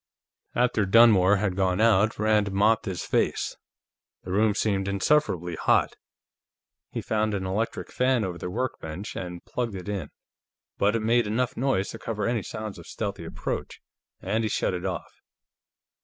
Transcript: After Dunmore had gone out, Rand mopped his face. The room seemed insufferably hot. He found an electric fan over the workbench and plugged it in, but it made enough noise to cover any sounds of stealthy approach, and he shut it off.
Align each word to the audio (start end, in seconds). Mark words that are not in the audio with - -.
After 0.55 0.87
Dunmore 0.87 1.35
had 1.35 1.55
gone 1.55 1.79
out, 1.79 2.17
Rand 2.17 2.51
mopped 2.51 2.85
his 2.85 3.05
face. 3.05 3.55
The 4.23 4.31
room 4.31 4.55
seemed 4.55 4.87
insufferably 4.87 5.53
hot. 5.53 5.95
He 6.89 7.01
found 7.03 7.35
an 7.35 7.45
electric 7.45 7.91
fan 7.91 8.23
over 8.25 8.39
the 8.39 8.49
workbench 8.49 9.15
and 9.15 9.45
plugged 9.45 9.75
it 9.75 9.87
in, 9.87 10.09
but 10.79 10.95
it 10.95 11.01
made 11.03 11.27
enough 11.27 11.55
noise 11.55 11.89
to 11.89 11.99
cover 11.99 12.25
any 12.25 12.41
sounds 12.41 12.79
of 12.79 12.87
stealthy 12.87 13.25
approach, 13.25 13.79
and 14.19 14.43
he 14.43 14.49
shut 14.49 14.73
it 14.73 14.87
off. 14.87 15.21